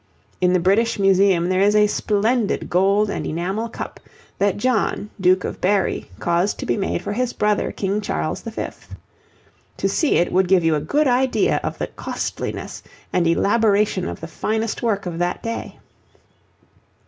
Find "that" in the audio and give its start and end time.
4.39-4.57, 15.19-15.43